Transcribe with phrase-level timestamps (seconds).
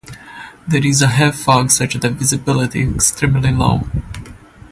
[0.67, 3.83] There is heavy fog such that visibility is extremely low.